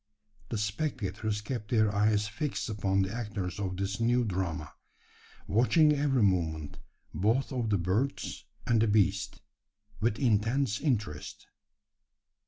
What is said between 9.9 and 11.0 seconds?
with intense